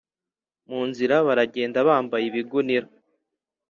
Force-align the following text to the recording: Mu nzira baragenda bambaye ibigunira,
Mu 0.69 0.81
nzira 0.89 1.15
baragenda 1.27 1.79
bambaye 1.87 2.23
ibigunira, 2.27 2.87